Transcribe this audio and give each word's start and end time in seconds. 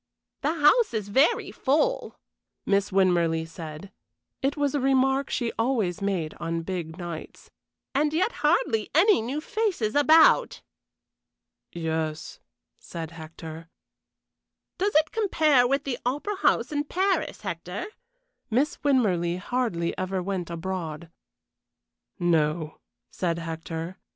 "The 0.41 0.55
house 0.55 0.95
is 0.95 1.09
very 1.09 1.51
full," 1.51 2.19
Miss 2.65 2.89
Winmarleigh 2.91 3.45
said 3.47 3.91
it 4.41 4.57
was 4.57 4.73
a 4.73 4.79
remark 4.79 5.29
she 5.29 5.51
always 5.59 6.01
made 6.01 6.33
on 6.39 6.63
big 6.63 6.97
nights 6.97 7.51
"and 7.93 8.11
yet 8.11 8.31
hardly 8.41 8.89
any 8.95 9.21
new 9.21 9.39
faces 9.39 9.93
about." 9.93 10.63
"Yes," 11.71 12.39
said 12.79 13.11
Hector. 13.11 13.69
"Does 14.79 14.95
it 14.95 15.11
compare 15.11 15.67
with 15.67 15.83
the 15.83 15.99
Opera 16.03 16.37
House 16.37 16.71
in 16.71 16.85
Paris, 16.85 17.41
Hector?" 17.41 17.85
Miss 18.49 18.79
Winmarleigh 18.83 19.37
hardly 19.37 19.95
ever 19.99 20.23
went 20.23 20.49
abroad. 20.49 21.11
"No," 22.17 22.79
said 23.11 23.37
Hector. 23.37 23.99